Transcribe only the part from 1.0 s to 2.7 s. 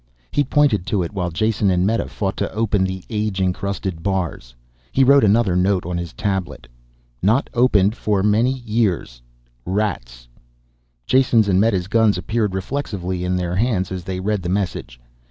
it. While Jason and Meta fought to